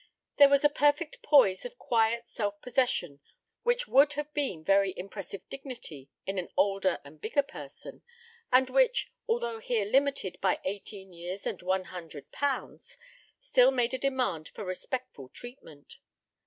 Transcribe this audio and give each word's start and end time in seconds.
There 0.39 0.49
was 0.49 0.63
a 0.63 0.67
perfect 0.69 1.21
poise 1.21 1.63
of 1.63 1.77
quiet 1.77 2.27
self 2.27 2.59
possession 2.59 3.19
which 3.61 3.87
would 3.87 4.13
have 4.13 4.33
been 4.33 4.63
very 4.63 4.95
impressive 4.97 5.47
dignity 5.47 6.09
in 6.25 6.39
an 6.39 6.49
older 6.57 6.99
and 7.05 7.21
bigger 7.21 7.43
person, 7.43 8.01
and 8.51 8.67
which, 8.71 9.11
although 9.27 9.59
here 9.59 9.85
limited 9.85 10.39
by 10.41 10.59
eighteen 10.65 11.13
years 11.13 11.45
and 11.45 11.61
one 11.61 11.83
hundred 11.93 12.31
pounds, 12.31 12.97
still 13.39 13.69
made 13.69 13.93
a 13.93 13.99
demand 13.99 14.47
for 14.55 14.65
respectful 14.65 15.29
treatment. 15.29 15.99